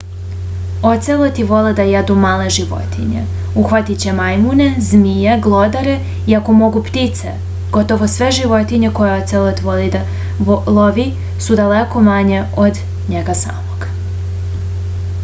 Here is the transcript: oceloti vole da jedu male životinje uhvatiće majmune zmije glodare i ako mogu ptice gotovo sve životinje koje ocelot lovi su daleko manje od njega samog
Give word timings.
oceloti 0.91 1.43
vole 1.49 1.73
da 1.79 1.83
jedu 1.87 2.13
male 2.21 2.45
životinje 2.53 3.25
uhvatiće 3.63 4.13
majmune 4.19 4.67
zmije 4.85 5.35
glodare 5.47 5.93
i 6.33 6.37
ako 6.39 6.55
mogu 6.61 6.81
ptice 6.87 7.33
gotovo 7.75 8.07
sve 8.15 8.29
životinje 8.39 8.91
koje 9.01 9.17
ocelot 9.17 9.61
lovi 10.79 11.05
su 11.49 11.59
daleko 11.61 12.03
manje 12.13 12.41
od 12.67 12.81
njega 13.15 13.37
samog 13.43 13.87